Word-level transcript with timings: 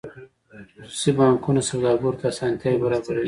خصوصي 0.81 1.11
بانکونه 1.19 1.61
سوداګرو 1.71 2.17
ته 2.19 2.25
اسانتیاوې 2.31 2.81
برابروي 2.83 3.19